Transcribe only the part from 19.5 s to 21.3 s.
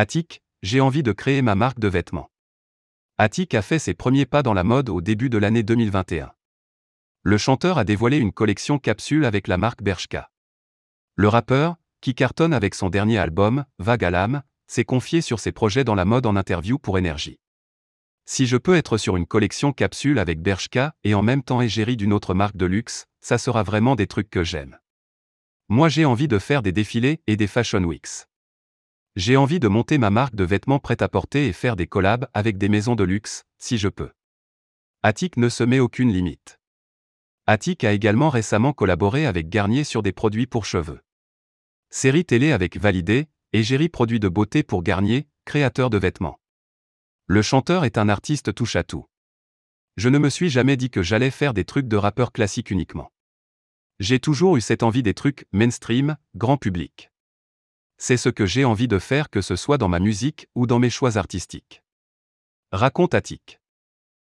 capsule avec Bershka et en